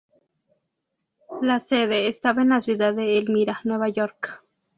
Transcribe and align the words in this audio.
La 1.43 1.59
sede 1.59 2.07
estaba 2.07 2.41
en 2.41 2.49
la 2.49 2.61
ciudad 2.63 2.91
de 2.95 3.19
Elmira, 3.19 3.61
Nueva 3.65 3.87
York. 3.87 4.43